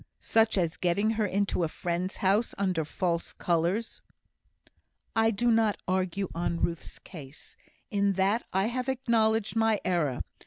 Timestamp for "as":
0.57-0.77